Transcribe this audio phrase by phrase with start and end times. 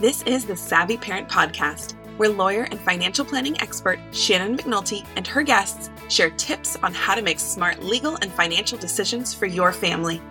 [0.00, 5.26] This is the Savvy Parent Podcast, where lawyer and financial planning expert Shannon McNulty and
[5.26, 9.74] her guests share tips on how to make smart legal and financial decisions for your
[9.74, 10.22] family.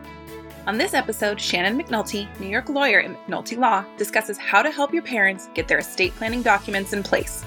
[0.66, 4.91] On this episode, Shannon McNulty, New York lawyer at McNulty Law, discusses how to help
[4.91, 7.45] your parents get their estate planning documents in place.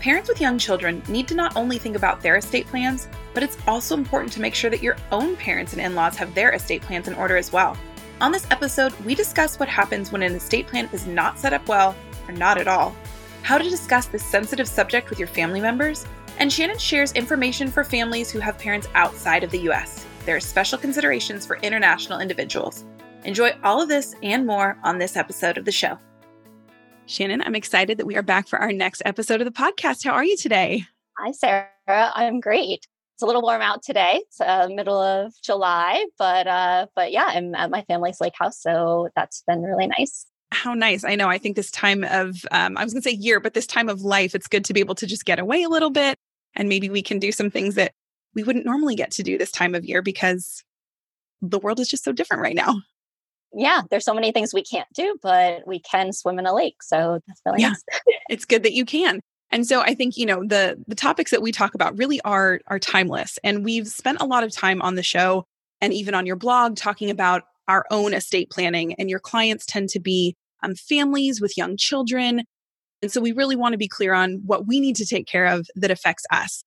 [0.00, 3.58] Parents with young children need to not only think about their estate plans, but it's
[3.68, 6.82] also important to make sure that your own parents and in laws have their estate
[6.82, 7.76] plans in order as well.
[8.20, 11.66] On this episode, we discuss what happens when an estate plan is not set up
[11.66, 11.96] well
[12.28, 12.94] or not at all,
[13.42, 16.04] how to discuss this sensitive subject with your family members,
[16.38, 20.04] and Shannon shares information for families who have parents outside of the US.
[20.26, 22.84] There are special considerations for international individuals.
[23.24, 25.98] Enjoy all of this and more on this episode of the show.
[27.06, 30.04] Shannon, I'm excited that we are back for our next episode of the podcast.
[30.04, 30.84] How are you today?
[31.18, 31.70] Hi, Sarah.
[31.88, 32.86] I'm great.
[33.20, 34.22] It's a little warm out today.
[34.22, 38.58] It's uh, middle of July, but uh, but yeah, I'm at my family's lake house,
[38.58, 40.24] so that's been really nice.
[40.52, 41.04] How nice!
[41.04, 41.28] I know.
[41.28, 43.90] I think this time of um, I was going to say year, but this time
[43.90, 46.16] of life, it's good to be able to just get away a little bit,
[46.56, 47.92] and maybe we can do some things that
[48.34, 50.64] we wouldn't normally get to do this time of year because
[51.42, 52.80] the world is just so different right now
[53.52, 56.82] yeah, there's so many things we can't do, but we can swim in a lake.
[56.82, 57.70] So that's really yeah.
[57.70, 57.82] nice.
[58.30, 59.20] it's good that you can.
[59.50, 62.60] And so I think, you know, the the topics that we talk about really are
[62.68, 63.38] are timeless.
[63.42, 65.44] And we've spent a lot of time on the show
[65.80, 68.94] and even on your blog talking about our own estate planning.
[68.94, 72.42] And your clients tend to be um, families with young children.
[73.02, 75.46] And so we really want to be clear on what we need to take care
[75.46, 76.62] of that affects us.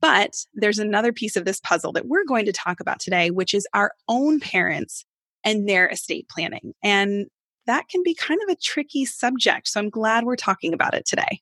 [0.00, 3.54] But there's another piece of this puzzle that we're going to talk about today, which
[3.54, 5.04] is our own parents
[5.44, 6.74] and their estate planning.
[6.82, 7.26] And
[7.66, 9.68] that can be kind of a tricky subject.
[9.68, 11.40] So I'm glad we're talking about it today.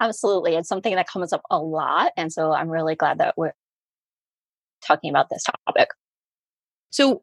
[0.00, 0.54] Absolutely.
[0.54, 2.12] It's something that comes up a lot.
[2.16, 3.54] And so I'm really glad that we're
[4.82, 5.88] talking about this topic.
[6.90, 7.22] So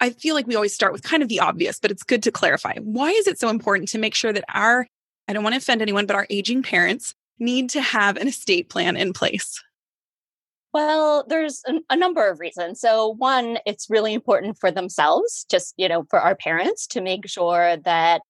[0.00, 2.32] I feel like we always start with kind of the obvious, but it's good to
[2.32, 2.76] clarify.
[2.78, 4.86] Why is it so important to make sure that our,
[5.28, 8.68] I don't want to offend anyone, but our aging parents need to have an estate
[8.68, 9.62] plan in place?
[10.72, 12.80] Well, there's a number of reasons.
[12.80, 17.28] So, one, it's really important for themselves, just, you know, for our parents to make
[17.28, 18.22] sure that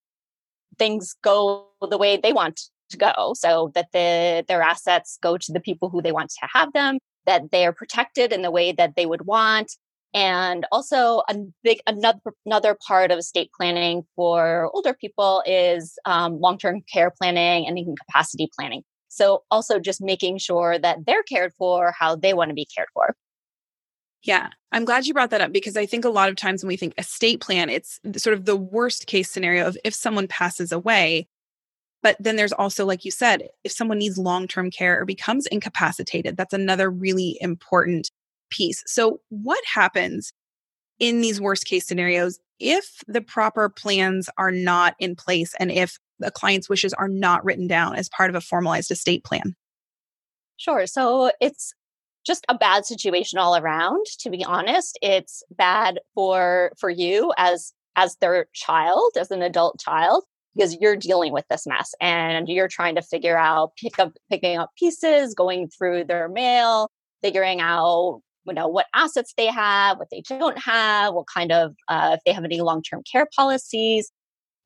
[0.78, 3.34] things go the way they want to go.
[3.36, 6.98] So that the, their assets go to the people who they want to have them,
[7.26, 9.72] that they are protected in the way that they would want.
[10.12, 11.34] And also a
[11.64, 17.66] big another another part of estate planning for older people is um, long-term care planning
[17.66, 18.84] and incapacity planning.
[19.08, 22.88] So also just making sure that they're cared for how they want to be cared
[22.94, 23.16] for.
[24.22, 26.68] Yeah, I'm glad you brought that up because I think a lot of times when
[26.68, 30.72] we think estate plan, it's sort of the worst case scenario of if someone passes
[30.72, 31.28] away.
[32.04, 35.46] But then there's also, like you said, if someone needs long term care or becomes
[35.46, 38.10] incapacitated, that's another really important
[38.50, 38.84] piece.
[38.86, 40.30] So, what happens
[41.00, 45.98] in these worst case scenarios if the proper plans are not in place and if
[46.18, 49.56] the client's wishes are not written down as part of a formalized estate plan?
[50.58, 50.86] Sure.
[50.86, 51.72] So it's
[52.26, 57.74] just a bad situation all around to be honest it's bad for for you as
[57.96, 62.68] as their child as an adult child because you're dealing with this mess and you're
[62.68, 66.90] trying to figure out pick up picking up pieces going through their mail
[67.22, 71.74] figuring out you know what assets they have what they don't have what kind of
[71.88, 74.10] uh, if they have any long-term care policies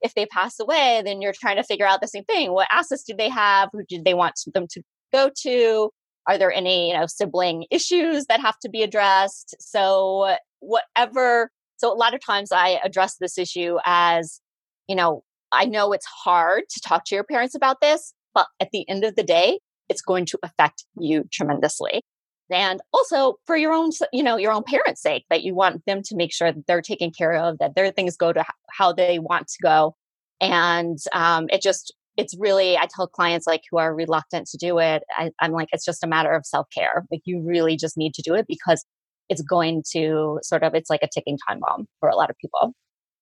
[0.01, 2.53] if they pass away, then you're trying to figure out the same thing.
[2.53, 3.69] What assets do they have?
[3.73, 4.83] Who do they want them to
[5.13, 5.91] go to?
[6.27, 9.57] Are there any, you know, sibling issues that have to be addressed?
[9.59, 11.51] So whatever.
[11.77, 14.41] So a lot of times I address this issue as,
[14.89, 15.23] you know,
[15.53, 19.05] I know it's hard to talk to your parents about this, but at the end
[19.05, 22.03] of the day, it's going to affect you tremendously.
[22.51, 26.01] And also for your own you know your own parents sake that you want them
[26.05, 29.19] to make sure that they're taken care of that their things go to how they
[29.19, 29.97] want to go.
[30.41, 34.79] And um, it just it's really i tell clients like who are reluctant to do
[34.81, 37.05] it I, i'm like it's just a matter of self-care.
[37.11, 38.85] Like you really just need to do it because
[39.29, 42.37] it's going to sort of it's like a ticking time bomb for a lot of
[42.39, 42.75] people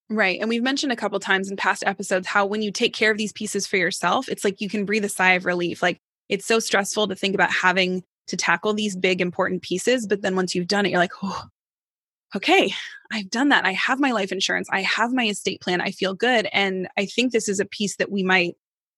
[0.09, 0.39] Right.
[0.39, 3.17] And we've mentioned a couple times in past episodes how when you take care of
[3.17, 5.81] these pieces for yourself, it's like you can breathe a sigh of relief.
[5.81, 5.99] Like
[6.29, 10.35] it's so stressful to think about having to tackle these big important pieces but then
[10.35, 11.45] once you've done it you're like oh
[12.35, 12.71] okay
[13.11, 16.13] i've done that i have my life insurance i have my estate plan i feel
[16.13, 18.55] good and i think this is a piece that we might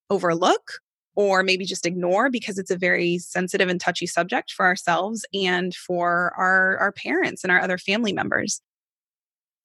[0.10, 0.80] overlook
[1.16, 5.76] or maybe just ignore because it's a very sensitive and touchy subject for ourselves and
[5.76, 8.62] for our our parents and our other family members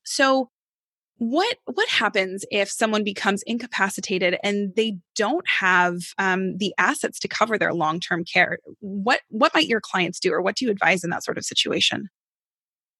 [0.04, 0.50] so
[1.18, 7.28] what what happens if someone becomes incapacitated and they don't have um, the assets to
[7.28, 8.58] cover their long term care?
[8.80, 11.44] What what might your clients do, or what do you advise in that sort of
[11.44, 12.08] situation?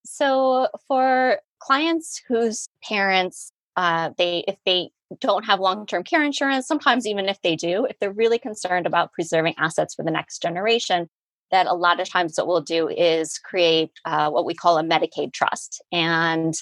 [0.04, 4.90] So for clients whose parents uh, they if they
[5.20, 8.86] don't have long term care insurance, sometimes even if they do, if they're really concerned
[8.86, 11.08] about preserving assets for the next generation,
[11.50, 14.82] that a lot of times what we'll do is create uh, what we call a
[14.82, 15.82] Medicaid trust.
[15.92, 16.54] And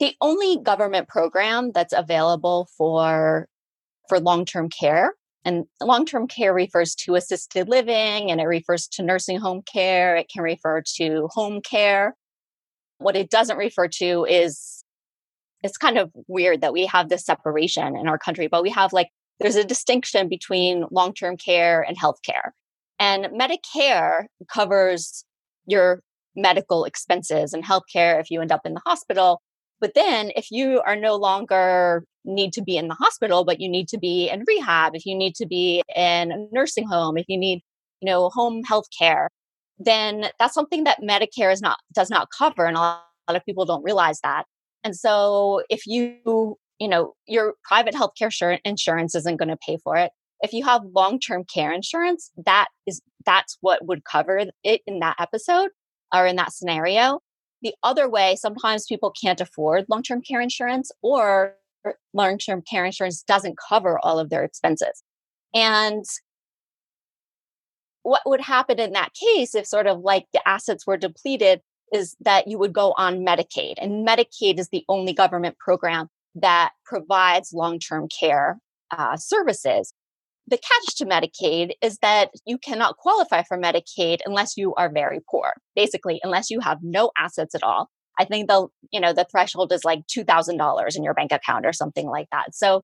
[0.00, 3.46] the only government program that's available for
[4.08, 5.14] for long-term care
[5.44, 10.28] and long-term care refers to assisted living and it refers to nursing home care it
[10.32, 12.16] can refer to home care.
[12.98, 14.84] What it doesn't refer to is
[15.62, 18.92] it's kind of weird that we have this separation in our country but we have
[18.92, 19.08] like
[19.38, 22.50] there's a distinction between long-term care and healthcare
[22.98, 25.24] and medicare covers
[25.66, 26.00] your
[26.34, 29.42] medical expenses and healthcare if you end up in the hospital
[29.80, 33.68] but then if you are no longer need to be in the hospital, but you
[33.68, 37.26] need to be in rehab, if you need to be in a nursing home, if
[37.28, 37.62] you need,
[38.00, 39.30] you know, home health care,
[39.78, 42.66] then that's something that Medicare is not does not cover.
[42.66, 44.44] And a lot of people don't realize that.
[44.84, 49.78] And so if you, you know, your private health healthcare insurance isn't going to pay
[49.82, 50.10] for it.
[50.42, 55.16] If you have long-term care insurance, that is that's what would cover it in that
[55.18, 55.70] episode
[56.14, 57.20] or in that scenario.
[57.62, 61.56] The other way, sometimes people can't afford long term care insurance or
[62.12, 65.02] long term care insurance doesn't cover all of their expenses.
[65.54, 66.04] And
[68.02, 71.60] what would happen in that case if sort of like the assets were depleted
[71.92, 73.74] is that you would go on Medicaid.
[73.78, 78.58] And Medicaid is the only government program that provides long term care
[78.90, 79.92] uh, services
[80.50, 85.20] the catch to Medicaid is that you cannot qualify for Medicaid unless you are very
[85.30, 85.54] poor.
[85.76, 87.88] Basically, unless you have no assets at all.
[88.18, 91.32] I think the you know the threshold is like two thousand dollars in your bank
[91.32, 92.54] account or something like that.
[92.54, 92.82] So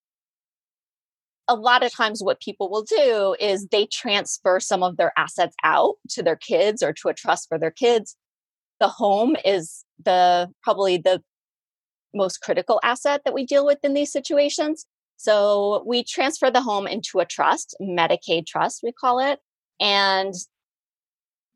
[1.49, 5.55] a lot of times what people will do is they transfer some of their assets
[5.63, 8.17] out to their kids or to a trust for their kids.
[8.81, 11.23] The home is the probably the
[12.15, 14.87] most critical asset that we deal with in these situations.
[15.17, 19.41] So we transfer the home into a trust, Medicaid trust, we call it.
[19.81, 20.35] And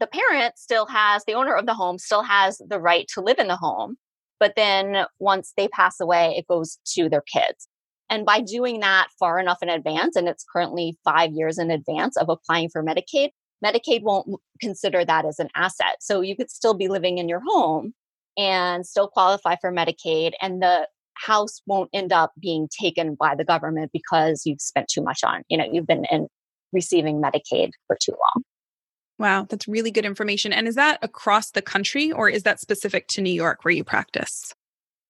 [0.01, 3.39] the parent still has, the owner of the home still has the right to live
[3.39, 3.97] in the home.
[4.39, 7.69] But then once they pass away, it goes to their kids.
[8.09, 12.17] And by doing that far enough in advance, and it's currently five years in advance
[12.17, 13.31] of applying for Medicaid,
[13.65, 15.99] Medicaid won't consider that as an asset.
[16.01, 17.93] So you could still be living in your home
[18.37, 20.33] and still qualify for Medicaid.
[20.41, 25.03] And the house won't end up being taken by the government because you've spent too
[25.03, 26.29] much on, you know, you've been in
[26.73, 28.43] receiving Medicaid for too long.
[29.19, 30.53] Wow, that's really good information.
[30.53, 33.85] And is that across the country or is that specific to New York where you
[33.85, 34.55] practice?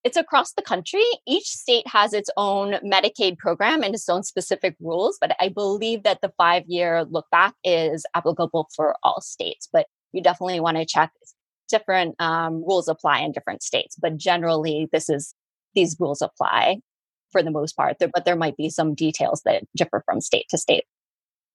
[0.02, 1.04] It's across the country.
[1.28, 6.02] Each state has its own Medicaid program and its own specific rules, but I believe
[6.04, 9.68] that the five year look back is applicable for all states.
[9.70, 11.12] But you definitely want to check
[11.68, 13.96] different um, rules apply in different states.
[14.00, 15.34] But generally, this is
[15.74, 16.78] these rules apply
[17.30, 20.58] for the most part, but there might be some details that differ from state to
[20.58, 20.84] state.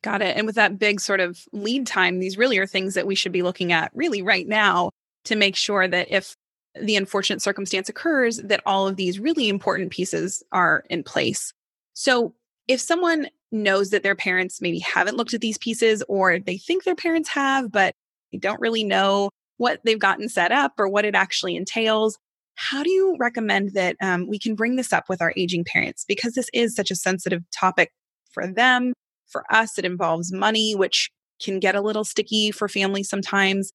[0.03, 0.37] Got it.
[0.37, 3.31] And with that big sort of lead time, these really are things that we should
[3.31, 4.91] be looking at really right now
[5.25, 6.35] to make sure that if
[6.79, 11.51] the unfortunate circumstance occurs, that all of these really important pieces are in place.
[11.93, 12.35] So
[12.67, 16.83] if someone knows that their parents maybe haven't looked at these pieces or they think
[16.83, 17.93] their parents have, but
[18.31, 22.17] they don't really know what they've gotten set up or what it actually entails,
[22.55, 26.05] how do you recommend that um, we can bring this up with our aging parents?
[26.07, 27.91] Because this is such a sensitive topic
[28.31, 28.93] for them.
[29.27, 31.09] For us, it involves money, which
[31.41, 33.71] can get a little sticky for families sometimes.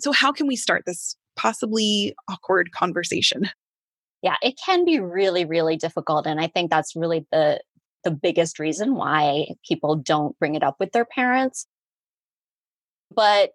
[0.00, 3.50] So, how can we start this possibly awkward conversation?
[4.22, 6.26] Yeah, it can be really, really difficult.
[6.26, 7.60] And I think that's really the
[8.04, 11.66] the biggest reason why people don't bring it up with their parents.
[13.14, 13.52] But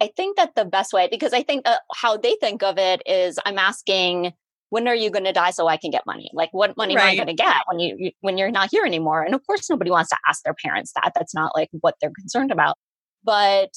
[0.00, 3.02] I think that the best way, because I think uh, how they think of it
[3.04, 4.32] is, I'm asking,
[4.70, 6.30] when are you going to die so I can get money?
[6.32, 7.04] Like, what money right.
[7.04, 9.22] am I going to get when you, when you're not here anymore?
[9.22, 11.12] And of course, nobody wants to ask their parents that.
[11.14, 12.76] That's not like what they're concerned about.
[13.24, 13.70] But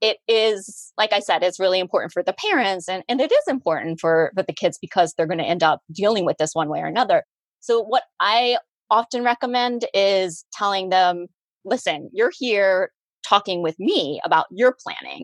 [0.00, 3.44] it is, like I said, it's really important for the parents, and and it is
[3.48, 6.68] important for for the kids because they're going to end up dealing with this one
[6.68, 7.24] way or another.
[7.60, 8.58] So, what I
[8.90, 11.26] often recommend is telling them,
[11.64, 12.90] listen, you're here
[13.26, 15.22] talking with me about your planning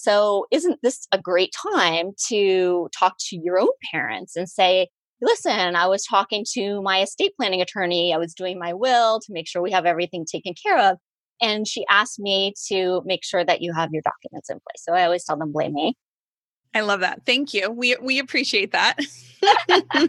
[0.00, 4.88] so, isn't this a great time to talk to your own parents and say,
[5.20, 9.26] listen, I was talking to my estate planning attorney, I was doing my will to
[9.30, 10.96] make sure we have everything taken care of.
[11.42, 14.82] And she asked me to make sure that you have your documents in place.
[14.82, 15.98] So I always tell them, blame me.
[16.74, 17.26] I love that.
[17.26, 17.70] Thank you.
[17.70, 18.96] We we appreciate that.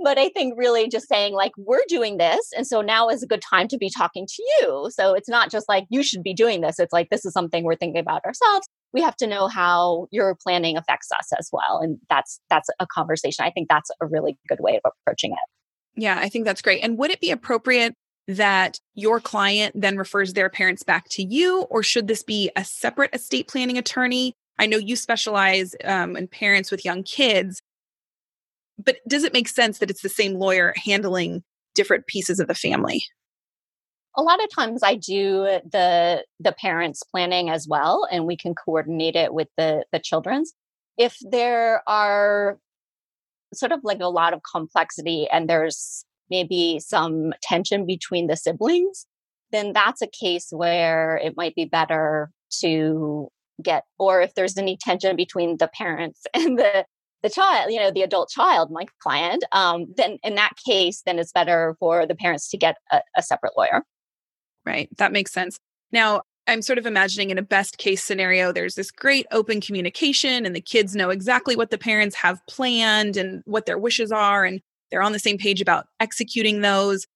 [0.00, 3.26] but I think really just saying like we're doing this and so now is a
[3.26, 4.90] good time to be talking to you.
[4.90, 6.78] So it's not just like you should be doing this.
[6.78, 8.66] It's like this is something we're thinking about ourselves.
[8.92, 11.80] We have to know how your planning affects us as well.
[11.82, 13.44] And that's that's a conversation.
[13.44, 16.00] I think that's a really good way of approaching it.
[16.00, 16.82] Yeah i think that's great.
[16.82, 17.94] And would it be appropriate
[18.28, 22.64] that your client then refers their parents back to you or should this be a
[22.64, 24.32] separate estate planning attorney?
[24.58, 27.60] I know you specialize um, in parents with young kids
[28.78, 31.42] but does it make sense that it's the same lawyer handling
[31.74, 33.02] different pieces of the family?
[34.18, 38.54] A lot of times i do the the parents planning as well and we can
[38.54, 40.54] coordinate it with the the children's.
[40.96, 42.58] If there are
[43.52, 49.06] sort of like a lot of complexity and there's maybe some tension between the siblings
[49.52, 52.30] then that's a case where it might be better
[52.60, 53.28] to
[53.62, 56.84] get or if there's any tension between the parents and the
[57.26, 61.18] the child, you know, the adult child, my client, um, then in that case, then
[61.18, 63.82] it's better for the parents to get a, a separate lawyer.
[64.64, 64.88] Right.
[64.98, 65.58] That makes sense.
[65.90, 70.46] Now, I'm sort of imagining in a best case scenario, there's this great open communication,
[70.46, 74.44] and the kids know exactly what the parents have planned and what their wishes are,
[74.44, 77.06] and they're on the same page about executing those.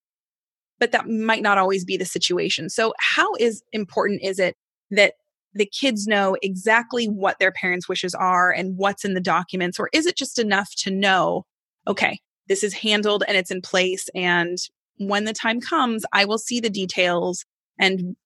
[0.81, 2.69] But that might not always be the situation.
[2.69, 4.57] So, how is important is it
[4.91, 5.15] that
[5.55, 9.79] the kids know exactly what their parents' wishes are and what's in the documents?
[9.79, 11.45] Or is it just enough to know,
[11.89, 14.59] okay, this is handled and it's in place, and
[15.01, 17.47] when the time comes, I will see the details
[17.79, 18.17] and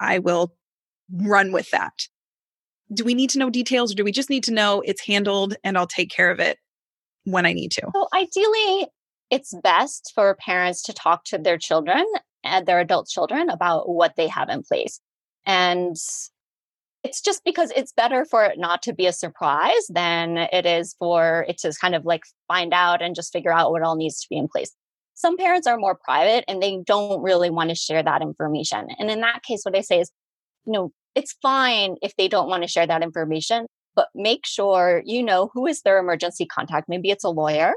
[0.00, 0.54] I will
[1.12, 2.08] run with that.
[2.92, 5.54] Do we need to know details or do we just need to know it's handled
[5.62, 6.58] and I'll take care of it
[7.24, 7.82] when I need to?
[7.94, 8.88] So, ideally,
[9.30, 12.04] it's best for parents to talk to their children
[12.42, 15.00] and their adult children about what they have in place.
[15.46, 15.96] And
[17.04, 20.96] it's just because it's better for it not to be a surprise than it is
[20.98, 24.20] for it to kind of like find out and just figure out what all needs
[24.20, 24.74] to be in place
[25.14, 28.88] some parents are more private and they don't really want to share that information.
[28.98, 30.10] And in that case, what I say is,
[30.66, 35.02] you know, it's fine if they don't want to share that information, but make sure
[35.06, 36.88] you know who is their emergency contact.
[36.88, 37.74] Maybe it's a lawyer.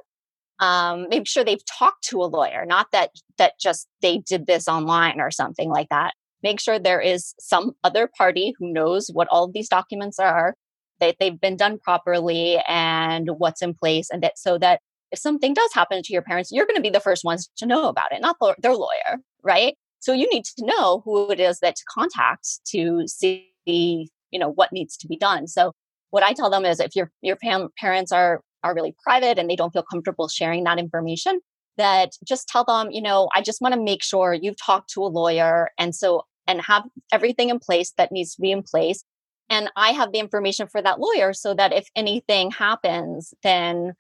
[0.59, 4.67] Um, make sure they've talked to a lawyer, not that that just they did this
[4.67, 6.15] online or something like that.
[6.43, 10.55] Make sure there is some other party who knows what all of these documents are,
[10.99, 15.53] that they've been done properly and what's in place, and that so that if something
[15.53, 18.11] does happen to your parents, you're going to be the first ones to know about
[18.11, 19.75] it, not their lawyer, right?
[19.99, 24.49] So you need to know who it is that to contact to see, you know,
[24.49, 25.47] what needs to be done.
[25.47, 25.71] So
[26.09, 27.37] what I tell them is if your your
[27.79, 31.39] parents are are really private and they don't feel comfortable sharing that information,
[31.77, 35.01] that just tell them, you know, I just want to make sure you've talked to
[35.01, 39.03] a lawyer and so and have everything in place that needs to be in place.
[39.49, 43.93] And I have the information for that lawyer so that if anything happens, then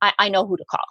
[0.00, 0.84] I, I know who to call.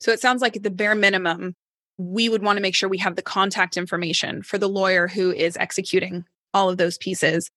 [0.00, 1.54] So it sounds like at the bare minimum,
[1.98, 5.32] we would want to make sure we have the contact information for the lawyer who
[5.32, 7.50] is executing all of those pieces.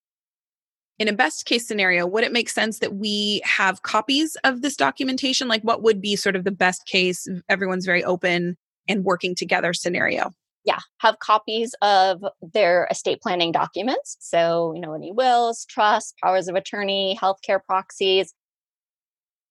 [1.04, 4.78] In a best case scenario, would it make sense that we have copies of this
[4.78, 5.50] documentation?
[5.50, 7.28] Like, what would be sort of the best case?
[7.50, 8.56] Everyone's very open
[8.88, 10.32] and working together scenario.
[10.64, 14.16] Yeah, have copies of their estate planning documents.
[14.22, 18.34] So, you know, any wills, trusts, powers of attorney, healthcare proxies,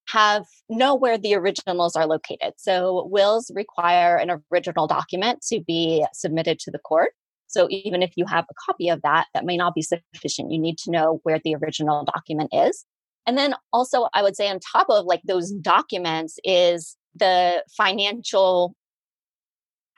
[0.07, 2.53] have know where the originals are located.
[2.57, 7.11] So wills require an original document to be submitted to the court.
[7.53, 10.51] So even if you have a copy of that, that may not be sufficient.
[10.51, 12.85] You need to know where the original document is.
[13.25, 18.75] And then also I would say on top of like those documents is the financial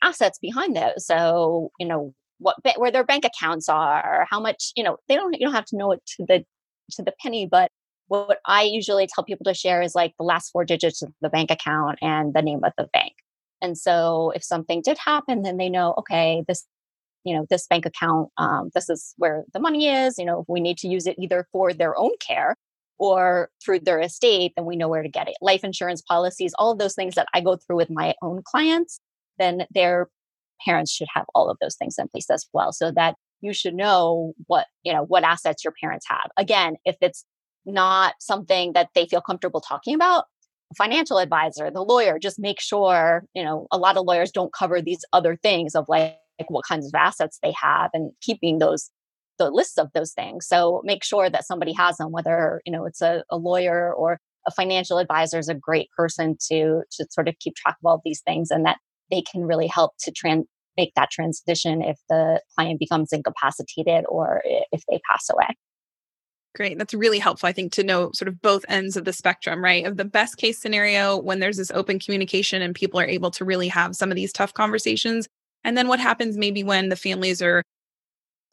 [0.03, 1.05] assets behind those.
[1.05, 5.33] So, you know, what where their bank accounts are, how much, you know, they don't
[5.33, 6.43] you don't have to know it to the
[6.91, 7.71] to the penny, but
[8.07, 11.29] what I usually tell people to share is like the last four digits of the
[11.29, 13.13] bank account and the name of the bank.
[13.62, 16.65] And so if something did happen, then they know, okay, this,
[17.25, 20.17] you know, this bank account, um, this is where the money is.
[20.17, 22.55] You know, we need to use it either for their own care
[22.98, 25.36] or through their estate, then we know where to get it.
[25.41, 29.00] Life insurance policies, all of those things that I go through with my own clients,
[29.38, 30.08] then their
[30.63, 32.72] parents should have all of those things in place as well.
[32.72, 36.29] So that you should know what, you know, what assets your parents have.
[36.38, 37.25] Again, if it's
[37.65, 40.25] not something that they feel comfortable talking about
[40.75, 44.82] financial advisor the lawyer just make sure you know a lot of lawyers don't cover
[44.82, 48.89] these other things of like, like what kinds of assets they have and keeping those
[49.38, 52.86] the lists of those things so make sure that somebody has them whether you know
[52.86, 57.27] it's a, a lawyer or a financial advisor is a great person to to sort
[57.27, 58.77] of keep track of all of these things and that
[59.12, 60.46] they can really help to trans
[60.77, 65.48] make that transition if the client becomes incapacitated or if they pass away
[66.56, 66.77] Great.
[66.77, 69.86] That's really helpful, I think, to know sort of both ends of the spectrum, right?
[69.86, 73.44] Of the best case scenario when there's this open communication and people are able to
[73.44, 75.27] really have some of these tough conversations.
[75.65, 77.63] And then what happens maybe when the families are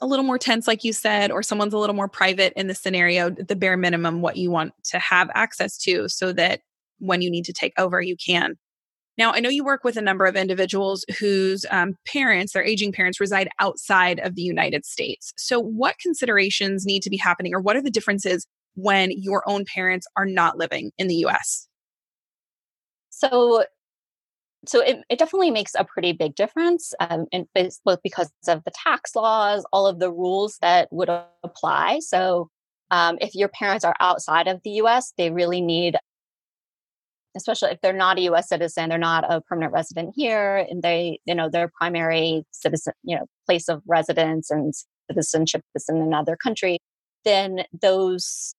[0.01, 2.75] a little more tense, like you said, or someone's a little more private in the
[2.75, 6.63] scenario, the bare minimum, what you want to have access to so that
[6.99, 8.57] when you need to take over, you can.
[9.19, 12.93] Now, I know you work with a number of individuals whose um, parents, their aging
[12.93, 15.35] parents, reside outside of the United States.
[15.37, 19.67] So, what considerations need to be happening, or what are the differences when your own
[19.67, 21.69] parents are not living in the US?
[23.11, 23.65] So,
[24.67, 27.49] so it, it definitely makes a pretty big difference um, in,
[27.85, 31.09] both because of the tax laws all of the rules that would
[31.43, 31.99] apply.
[32.01, 32.49] So
[32.91, 35.97] um, if your parents are outside of the us they really need
[37.35, 41.19] especially if they're not a us citizen they're not a permanent resident here and they
[41.25, 44.75] you know their primary citizen you know place of residence and
[45.11, 46.79] citizenship is in another country
[47.25, 48.55] then those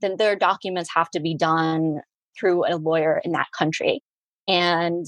[0.00, 2.00] then their documents have to be done
[2.38, 4.00] through a lawyer in that country
[4.48, 5.06] and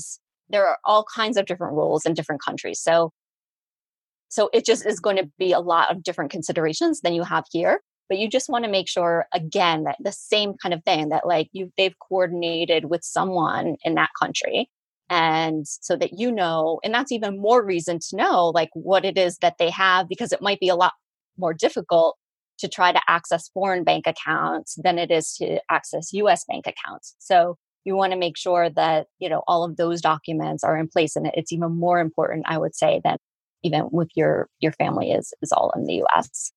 [0.48, 2.80] there are all kinds of different rules in different countries.
[2.80, 3.12] So
[4.28, 7.44] so it just is going to be a lot of different considerations than you have
[7.50, 11.08] here but you just want to make sure again that the same kind of thing
[11.08, 14.68] that like you they've coordinated with someone in that country
[15.08, 19.18] and so that you know and that's even more reason to know like what it
[19.18, 20.92] is that they have because it might be a lot
[21.38, 22.16] more difficult
[22.58, 27.16] to try to access foreign bank accounts than it is to access US bank accounts.
[27.18, 30.88] So you want to make sure that you know all of those documents are in
[30.88, 33.16] place and it's even more important i would say than
[33.62, 36.52] even with your your family is is all in the us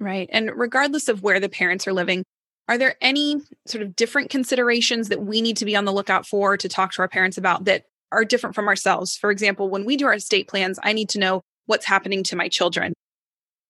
[0.00, 2.24] right and regardless of where the parents are living
[2.68, 6.26] are there any sort of different considerations that we need to be on the lookout
[6.26, 9.16] for to talk to our parents about that are different from ourselves?
[9.16, 12.36] For example when we do our estate plans i need to know what's happening to
[12.36, 12.92] my children.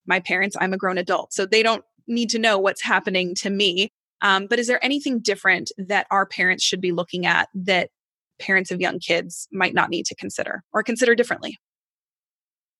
[0.07, 3.50] My parents i'm a grown adult so they don't need to know what's happening to
[3.50, 3.90] me
[4.23, 7.90] um, but is there anything different that our parents should be looking at that
[8.38, 11.58] parents of young kids might not need to consider or consider differently?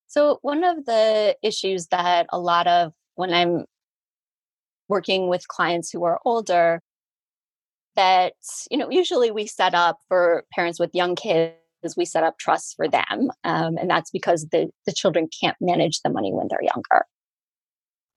[0.07, 3.65] So, one of the issues that a lot of when I'm
[4.89, 6.81] working with clients who are older,
[7.97, 8.35] that,
[8.71, 11.57] you know, usually we set up for parents with young kids,
[11.97, 13.31] we set up trusts for them.
[13.43, 17.07] Um, and that's because the, the children can't manage the money when they're younger.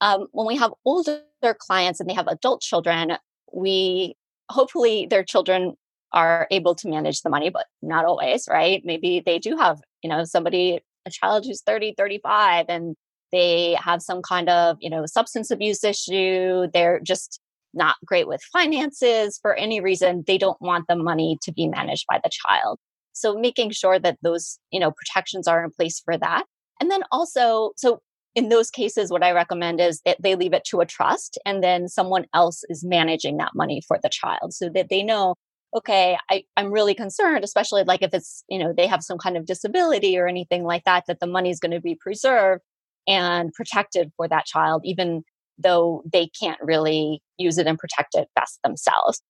[0.02, 1.22] Um, when we have older
[1.60, 3.18] clients and they have adult children,
[3.54, 4.16] we
[4.50, 5.76] hopefully their children
[6.12, 8.82] are able to manage the money, but not always, right?
[8.84, 12.96] Maybe they do have, you know, somebody, a child who's 30, 35, and
[13.32, 16.68] they have some kind of, you know, substance abuse issue.
[16.74, 17.40] They're just
[17.74, 20.24] not great with finances for any reason.
[20.26, 22.80] They don't want the money to be managed by the child.
[23.14, 26.46] So making sure that those, you know, protections are in place for that.
[26.80, 28.02] And then also, so
[28.36, 31.64] in those cases, what I recommend is that they leave it to a trust and
[31.64, 35.36] then someone else is managing that money for the child so that they know,
[35.76, 39.36] okay, I, I'm really concerned, especially like if it's, you know, they have some kind
[39.36, 42.62] of disability or anything like that, that the money is going to be preserved
[43.08, 45.24] and protected for that child, even
[45.58, 49.22] though they can't really use it and protect it best themselves.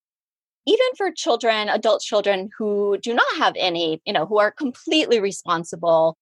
[0.67, 5.19] Even for children, adult children who do not have any, you know, who are completely
[5.19, 6.17] responsible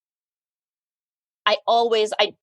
[1.47, 2.33] I always I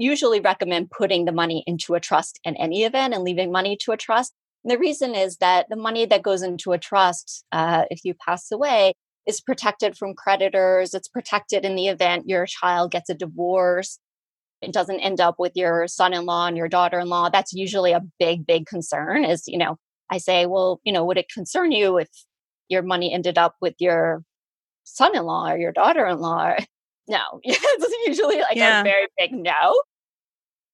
[0.00, 3.92] usually recommend putting the money into a trust in any event and leaving money to
[3.92, 4.32] a trust.
[4.64, 8.14] And the reason is that the money that goes into a trust, uh, if you
[8.14, 8.94] pass away,
[9.26, 10.94] is protected from creditors.
[10.94, 13.98] It's protected in the event your child gets a divorce.
[14.62, 17.28] It doesn't end up with your son in law and your daughter in law.
[17.28, 19.24] That's usually a big, big concern.
[19.24, 19.76] Is, you know,
[20.10, 22.08] I say, well, you know, would it concern you if
[22.68, 24.22] your money ended up with your
[24.84, 26.54] son in law or your daughter in law?
[27.08, 28.82] No, it's usually like yeah.
[28.82, 29.74] a very big no.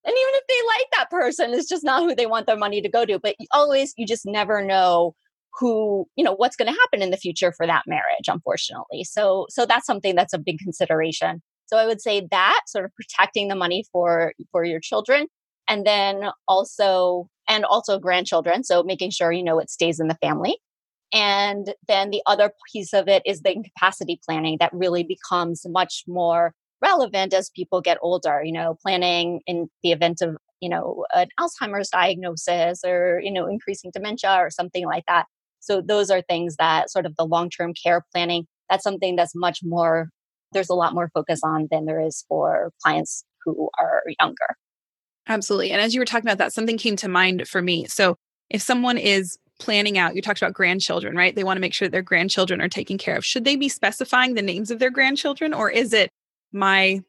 [0.06, 2.80] And even if they like that person, it's just not who they want their money
[2.80, 3.18] to go to.
[3.18, 5.14] But always, you just never know
[5.58, 9.04] who, you know, what's going to happen in the future for that marriage, unfortunately.
[9.04, 11.42] So, so that's something that's a big consideration.
[11.66, 15.26] So I would say that sort of protecting the money for for your children,
[15.68, 18.62] and then also and also grandchildren.
[18.64, 20.58] So making sure you know it stays in the family.
[21.12, 26.02] And then the other piece of it is the incapacity planning that really becomes much
[26.06, 31.04] more relevant as people get older, you know, planning in the event of, you know,
[31.14, 35.26] an Alzheimer's diagnosis or, you know, increasing dementia or something like that.
[35.60, 39.60] So those are things that sort of the long-term care planning, that's something that's much
[39.62, 40.08] more
[40.52, 44.56] there's a lot more focus on than there is for clients who are younger.
[45.28, 45.72] Absolutely.
[45.72, 47.86] And as you were talking about that, something came to mind for me.
[47.86, 48.16] So
[48.48, 51.34] if someone is planning out, you talked about grandchildren, right?
[51.34, 53.24] They want to make sure that their grandchildren are taken care of.
[53.24, 56.10] Should they be specifying the names of their grandchildren or is it
[56.52, 57.00] my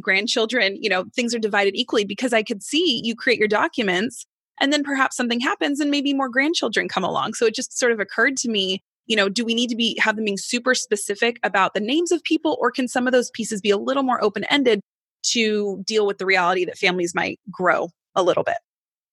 [0.00, 4.26] grandchildren, you know, things are divided equally because I could see you create your documents
[4.60, 7.34] and then perhaps something happens and maybe more grandchildren come along.
[7.34, 9.98] So it just sort of occurred to me, you know, do we need to be
[10.00, 13.30] have them being super specific about the names of people or can some of those
[13.30, 14.80] pieces be a little more open-ended
[15.22, 18.56] to deal with the reality that families might grow a little bit?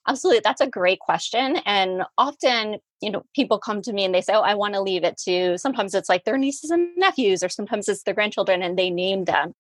[0.07, 0.41] Absolutely.
[0.43, 1.57] That's a great question.
[1.65, 4.81] And often, you know, people come to me and they say, Oh, I want to
[4.81, 8.61] leave it to sometimes it's like their nieces and nephews, or sometimes it's their grandchildren
[8.61, 9.53] and they name them.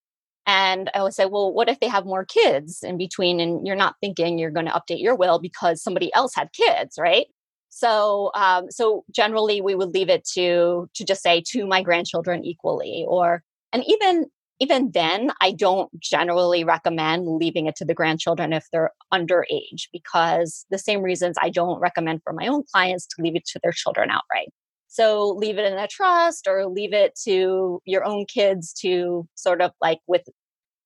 [0.45, 3.75] And I would say, Well, what if they have more kids in between and you're
[3.75, 7.27] not thinking you're going to update your will because somebody else had kids, right?
[7.69, 12.43] So, um, so generally we would leave it to to just say to my grandchildren
[12.45, 14.27] equally, or and even
[14.59, 20.65] even then, I don't generally recommend leaving it to the grandchildren if they're underage because
[20.69, 23.71] the same reasons I don't recommend for my own clients to leave it to their
[23.71, 24.49] children outright.
[24.93, 29.59] So leave it in a trust or leave it to your own kids to sort
[29.59, 30.21] of like with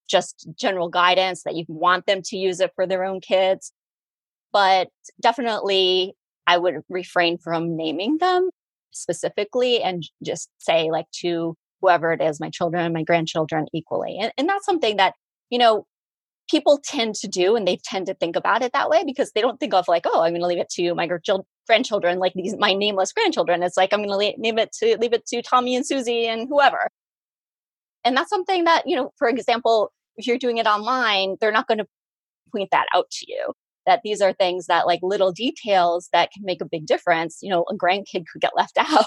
[0.08, 3.74] just general guidance that you want them to use it for their own kids.
[4.54, 4.88] But
[5.22, 6.14] definitely,
[6.48, 8.50] I would refrain from naming them
[8.92, 14.18] specifically and just say, like, to whoever it is, my children, my grandchildren equally.
[14.22, 15.16] And, and that's something that,
[15.50, 15.86] you know,
[16.50, 19.42] people tend to do and they tend to think about it that way because they
[19.42, 21.10] don't think of like, oh, I'm going to leave it to my
[21.68, 23.64] grandchildren, like these, my nameless grandchildren.
[23.64, 26.48] It's like, I'm going to leave it to, leave it to Tommy and Susie and
[26.48, 26.88] whoever.
[28.04, 31.68] And that's something that, you know, for example, if you're doing it online, they're not
[31.68, 31.88] going to
[32.52, 33.54] point that out to you
[33.86, 37.40] that these are things that like little details that can make a big difference.
[37.42, 39.06] You know, a grandkid could get left out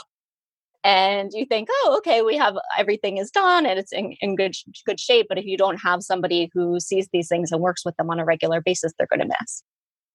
[0.83, 4.55] and you think, oh, okay, we have everything is done and it's in, in good
[4.87, 5.27] good shape.
[5.29, 8.19] But if you don't have somebody who sees these things and works with them on
[8.19, 9.63] a regular basis, they're going to miss.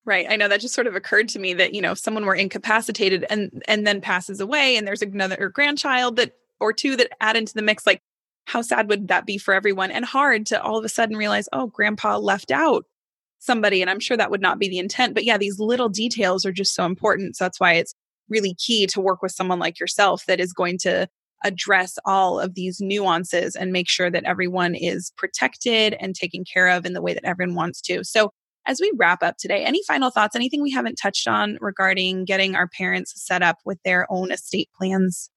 [0.05, 0.27] Right.
[0.29, 2.35] I know that just sort of occurred to me that, you know, if someone were
[2.35, 7.35] incapacitated and and then passes away and there's another grandchild that or two that add
[7.35, 8.01] into the mix, like
[8.45, 9.91] how sad would that be for everyone?
[9.91, 12.85] And hard to all of a sudden realize, oh, grandpa left out
[13.39, 13.81] somebody.
[13.81, 15.13] And I'm sure that would not be the intent.
[15.13, 17.35] But yeah, these little details are just so important.
[17.35, 17.93] So that's why it's
[18.29, 21.07] really key to work with someone like yourself that is going to
[21.43, 26.69] address all of these nuances and make sure that everyone is protected and taken care
[26.69, 28.03] of in the way that everyone wants to.
[28.03, 28.31] So,
[28.67, 32.55] as we wrap up today, any final thoughts, anything we haven't touched on regarding getting
[32.55, 35.29] our parents set up with their own estate plans?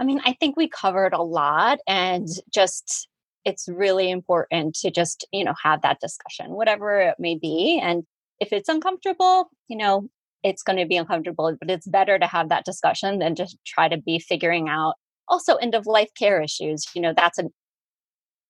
[0.00, 3.08] I mean, I think we covered a lot and just
[3.44, 7.80] it's really important to just, you know, have that discussion, whatever it may be.
[7.82, 8.02] And
[8.40, 10.08] if it's uncomfortable, you know,
[10.42, 13.88] it's going to be uncomfortable, but it's better to have that discussion than just try
[13.88, 14.94] to be figuring out
[15.28, 16.84] also end of life care issues.
[16.94, 17.44] You know, that's a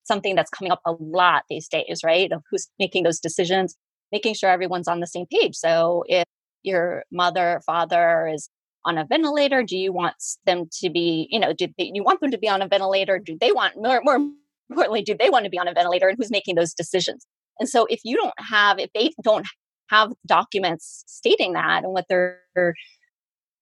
[0.05, 2.33] something that's coming up a lot these days, right?
[2.33, 3.77] Of who's making those decisions,
[4.11, 5.55] making sure everyone's on the same page.
[5.55, 6.24] So if
[6.62, 8.48] your mother, father is
[8.87, 10.14] on a ventilator, do you want
[10.46, 13.18] them to be, you know, do they, you want them to be on a ventilator?
[13.18, 14.18] Do they want more, more
[14.70, 17.27] importantly, do they want to be on a ventilator and who's making those decisions?
[17.61, 19.46] And so if you don't have, if they don't
[19.88, 22.40] have documents stating that and what their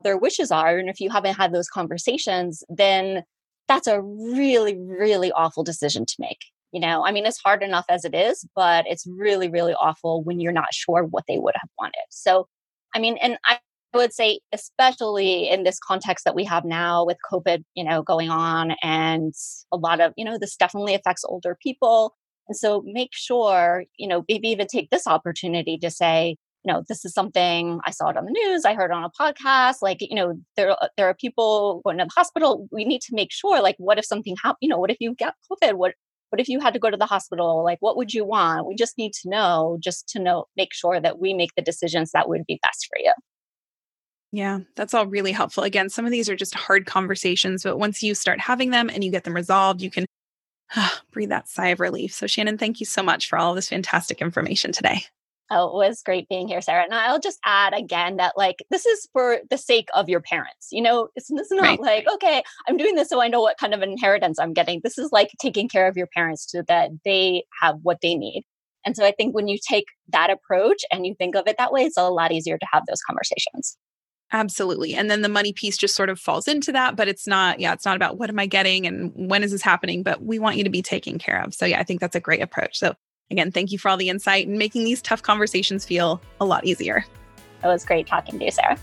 [0.02, 3.22] their wishes are and if you haven't had those conversations then
[3.68, 6.38] that's a really really awful decision to make
[6.72, 7.06] you know?
[7.06, 10.52] I mean it's hard enough as it is but it's really really awful when you're
[10.52, 12.04] not sure what they would have wanted.
[12.10, 12.48] So
[12.94, 13.58] i mean and i
[13.94, 18.28] would say especially in this context that we have now with covid you know going
[18.28, 19.32] on and
[19.72, 22.14] a lot of you know this definitely affects older people
[22.48, 26.82] and so make sure, you know, maybe even take this opportunity to say, you know,
[26.88, 29.76] this is something I saw it on the news, I heard on a podcast.
[29.82, 32.68] Like, you know, there uh, there are people going to the hospital.
[32.72, 34.58] We need to make sure, like, what if something happened?
[34.60, 35.74] You know, what if you get COVID?
[35.74, 35.94] What
[36.30, 37.62] what if you had to go to the hospital?
[37.62, 38.66] Like, what would you want?
[38.66, 42.10] We just need to know, just to know, make sure that we make the decisions
[42.12, 43.12] that would be best for you.
[44.32, 45.62] Yeah, that's all really helpful.
[45.62, 49.04] Again, some of these are just hard conversations, but once you start having them and
[49.04, 50.04] you get them resolved, you can
[51.12, 52.12] breathe that sigh of relief.
[52.12, 55.04] So, Shannon, thank you so much for all this fantastic information today.
[55.48, 56.82] Oh, it was great being here, Sarah.
[56.82, 60.68] And I'll just add again that, like, this is for the sake of your parents.
[60.72, 61.80] You know, it's, it's not right.
[61.80, 64.80] like, okay, I'm doing this so I know what kind of inheritance I'm getting.
[64.82, 68.42] This is like taking care of your parents so that they have what they need.
[68.84, 71.72] And so I think when you take that approach and you think of it that
[71.72, 73.76] way, it's a lot easier to have those conversations.
[74.32, 74.94] Absolutely.
[74.94, 77.72] And then the money piece just sort of falls into that, but it's not, yeah,
[77.72, 80.56] it's not about what am I getting and when is this happening, but we want
[80.56, 81.54] you to be taken care of.
[81.54, 82.76] So, yeah, I think that's a great approach.
[82.76, 82.94] So,
[83.30, 86.64] again, thank you for all the insight and making these tough conversations feel a lot
[86.64, 87.04] easier.
[87.62, 88.78] It was great talking to you, Sarah.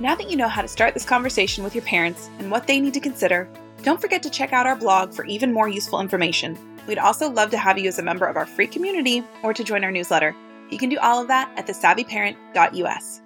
[0.00, 2.80] Now that you know how to start this conversation with your parents and what they
[2.80, 3.48] need to consider,
[3.82, 6.58] don't forget to check out our blog for even more useful information.
[6.86, 9.64] We'd also love to have you as a member of our free community or to
[9.64, 10.34] join our newsletter.
[10.70, 13.22] You can do all of that at thesavvyparent.us.